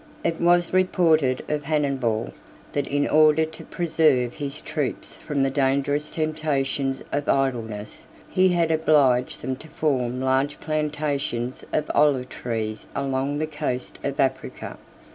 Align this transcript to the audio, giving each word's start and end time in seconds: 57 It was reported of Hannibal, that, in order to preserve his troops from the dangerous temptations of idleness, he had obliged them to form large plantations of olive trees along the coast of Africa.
57 0.23 0.33
It 0.33 0.41
was 0.43 0.73
reported 0.73 1.45
of 1.47 1.61
Hannibal, 1.65 2.33
that, 2.73 2.87
in 2.87 3.07
order 3.07 3.45
to 3.45 3.63
preserve 3.65 4.33
his 4.33 4.59
troops 4.59 5.15
from 5.17 5.43
the 5.43 5.51
dangerous 5.51 6.09
temptations 6.09 7.03
of 7.11 7.29
idleness, 7.29 8.07
he 8.27 8.49
had 8.49 8.71
obliged 8.71 9.43
them 9.43 9.55
to 9.57 9.67
form 9.67 10.19
large 10.19 10.59
plantations 10.59 11.63
of 11.71 11.91
olive 11.93 12.29
trees 12.29 12.87
along 12.95 13.37
the 13.37 13.45
coast 13.45 13.99
of 14.03 14.19
Africa. 14.19 14.79